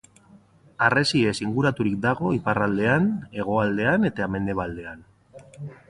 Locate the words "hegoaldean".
3.39-4.13